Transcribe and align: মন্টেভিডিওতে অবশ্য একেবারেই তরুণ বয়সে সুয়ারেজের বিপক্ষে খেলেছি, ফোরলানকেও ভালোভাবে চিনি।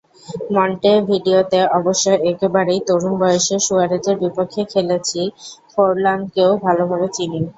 মন্টেভিডিওতে 0.55 1.59
অবশ্য 1.77 2.05
একেবারেই 2.31 2.79
তরুণ 2.87 3.13
বয়সে 3.21 3.55
সুয়ারেজের 3.65 4.15
বিপক্ষে 4.21 4.61
খেলেছি, 4.73 5.21
ফোরলানকেও 5.71 6.51
ভালোভাবে 6.65 7.07
চিনি। 7.15 7.39